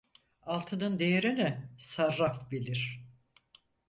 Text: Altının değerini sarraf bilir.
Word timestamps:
Altının 0.41 0.99
değerini 0.99 1.69
sarraf 1.77 2.51
bilir. 2.51 3.03